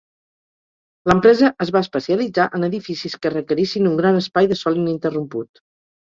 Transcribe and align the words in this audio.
L'empresa 1.09 1.49
es 1.65 1.71
va 1.75 1.81
especialitzar 1.85 2.47
en 2.59 2.67
edificis 2.67 3.15
que 3.25 3.31
requerissin 3.33 3.89
un 3.91 3.99
gran 4.01 4.17
espai 4.23 4.49
de 4.53 4.57
sòl 4.63 4.79
ininterromput. 4.85 5.63